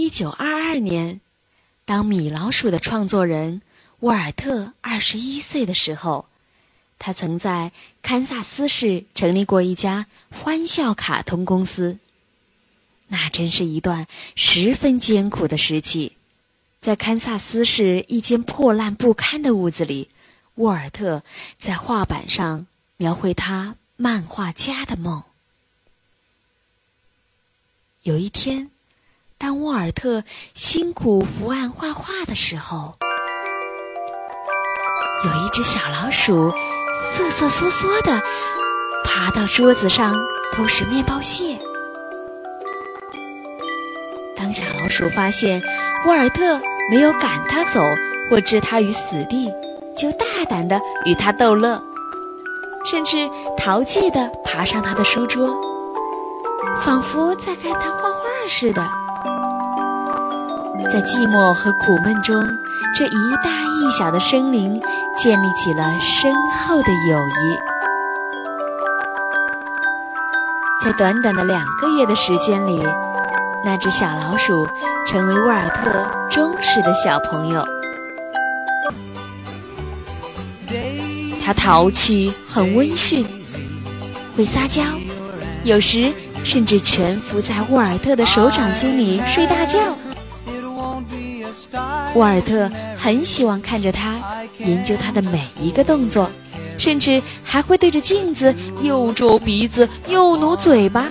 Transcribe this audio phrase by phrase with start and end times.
[0.00, 1.20] 一九二二年，
[1.84, 3.62] 当米老鼠的创作人
[3.98, 6.28] 沃尔特二十一岁的时候，
[7.00, 11.98] 他曾在堪萨斯市成立过一家欢笑卡通公司。
[13.08, 16.12] 那真是一段十分艰苦的时期，
[16.80, 20.08] 在堪萨斯市一间破烂不堪的屋子里，
[20.54, 21.24] 沃尔特
[21.58, 22.68] 在画板上
[22.98, 25.24] 描绘他漫画家的梦。
[28.04, 28.70] 有一天，
[29.40, 32.94] 当沃尔特辛苦伏案画画的时候，
[35.24, 36.52] 有一只小老鼠
[37.14, 38.20] 瑟瑟缩缩的
[39.04, 40.16] 爬到桌子上
[40.52, 41.56] 偷食面包屑。
[44.36, 45.62] 当小老鼠发现
[46.06, 47.80] 沃尔特没有赶它走
[48.28, 49.52] 或置它于死地，
[49.96, 51.80] 就大胆地与它逗乐，
[52.84, 55.56] 甚至淘气地爬上他的书桌，
[56.80, 58.84] 仿佛在看他画画似的。
[60.86, 62.42] 在寂寞和苦闷中，
[62.94, 64.80] 这一大一小的生灵
[65.16, 67.58] 建立起了深厚的友谊。
[70.84, 72.86] 在短短的两个月的时间里。
[73.64, 74.66] 那只小老鼠
[75.04, 77.66] 成为沃尔特忠实的小朋友。
[81.44, 83.26] 它淘气，很温驯，
[84.36, 84.80] 会撒娇，
[85.64, 86.12] 有时
[86.44, 89.80] 甚至蜷伏在沃尔特的手掌心里睡大觉。
[92.14, 94.16] 沃尔特很喜欢看着他，
[94.58, 96.30] 研究他的每一个动作，
[96.76, 101.06] 甚至还会对着镜子又皱鼻子又努嘴巴，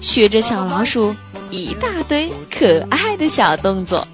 [0.00, 1.14] 学着小老鼠。
[1.50, 4.08] 一大堆可爱的小动作。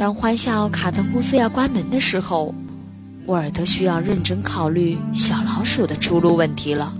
[0.00, 2.54] 当欢笑卡通公司要关门的时候，
[3.26, 6.90] 沃尔特需要认真考虑小老鼠的出路问题了。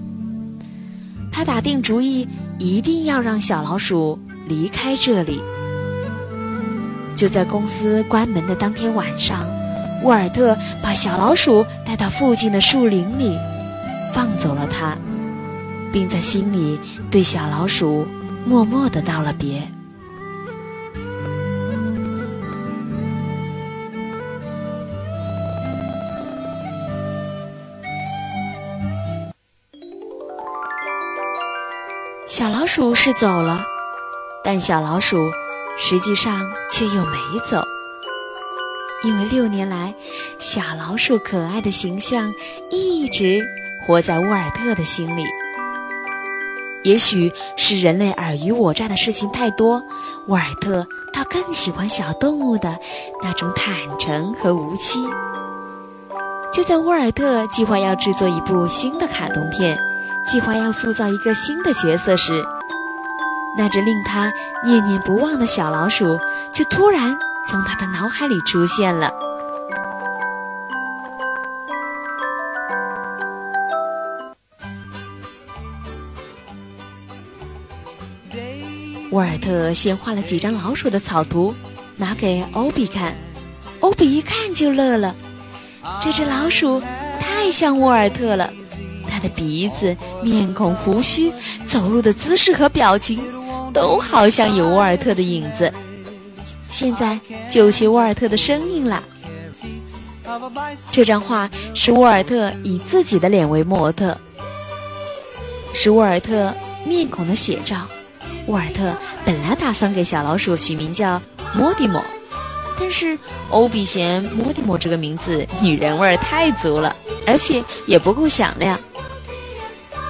[1.32, 2.28] 他打定主意。
[2.58, 5.42] 一定要让小老鼠离开这里。
[7.16, 9.46] 就在公司关门的当天晚上，
[10.02, 13.34] 沃尔特把小老鼠带到附近的树林里，
[14.12, 14.94] 放走了它，
[15.90, 16.78] 并在心里
[17.10, 18.06] 对小老鼠
[18.44, 19.62] 默默的道了别。
[32.30, 33.60] 小老鼠是走了，
[34.44, 35.32] 但小老鼠
[35.76, 37.60] 实际上却又没走，
[39.02, 39.92] 因为六年来，
[40.38, 42.32] 小老鼠可爱的形象
[42.70, 43.44] 一直
[43.84, 45.24] 活在沃尔特的心里。
[46.84, 49.82] 也许是人类尔虞我诈的事情太多，
[50.28, 52.78] 沃尔特倒更喜欢小动物的
[53.24, 55.00] 那种坦诚和无欺。
[56.52, 59.76] 就在沃尔特计划要制作一部新的卡通片。
[60.26, 62.44] 计划要塑造一个新的角色时，
[63.56, 64.32] 那只令他
[64.64, 66.18] 念念不忘的小老鼠
[66.52, 69.12] 就突然从他的脑海里出现了。
[79.10, 81.52] 沃尔特先画了几张老鼠的草图，
[81.96, 83.16] 拿给欧比看。
[83.80, 85.16] 欧比一看就乐了，
[86.00, 86.80] 这只老鼠
[87.18, 88.52] 太像沃尔特了。
[89.20, 91.32] 的鼻子、面孔、胡须、
[91.66, 93.20] 走路的姿势和表情，
[93.72, 95.72] 都好像有沃尔特的影子。
[96.68, 99.02] 现在就学沃尔特的声音了。
[100.92, 104.16] 这张画是沃尔特以自己的脸为模特，
[105.72, 106.54] 是沃尔特
[106.84, 107.76] 面孔的写照。
[108.46, 108.92] 沃尔特
[109.24, 111.20] 本来打算给小老鼠取名叫
[111.54, 112.02] 莫蒂莫，
[112.78, 113.18] 但是
[113.50, 116.94] 欧比嫌莫蒂莫这个名字女人味太足了，
[117.26, 118.78] 而且也不够响亮。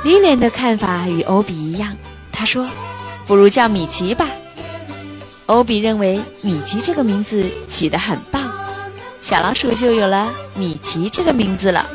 [0.02, 1.94] 莉莲的看法与欧比一样，
[2.32, 2.66] 他说
[3.28, 4.26] ：“不如叫米奇吧。”
[5.44, 8.50] 欧比认为米奇这个名字起得很棒，
[9.20, 11.86] 小老鼠就有了米奇这个名字了。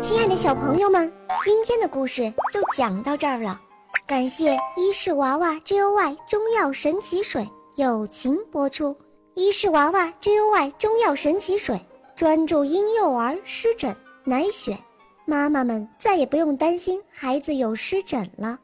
[0.00, 1.12] 亲爱的小朋友们，
[1.44, 3.60] 今天的故事就讲到这儿了。
[4.06, 8.96] 感谢伊氏娃娃 Joy 中药神奇水友情播出，
[9.34, 11.80] 伊氏娃娃 Joy 中药神奇水。
[12.16, 14.78] 专注婴幼儿湿疹，奶选，
[15.26, 18.56] 妈妈们再也不用担心孩子有湿疹了。